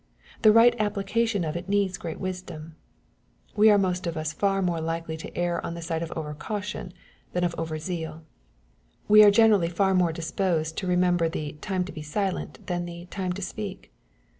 [0.41, 2.75] The right application of it needs great wisdom.
[3.55, 6.33] We are most of us far more likely to err on the side of oVer
[6.33, 6.91] caution
[7.33, 8.23] than of over zeal.
[9.07, 13.05] We are generally far more disposed to remember the" time to be silent," than" the
[13.11, 13.91] time to speak."